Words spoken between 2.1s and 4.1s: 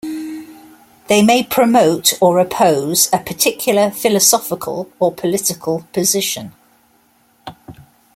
or oppose a particular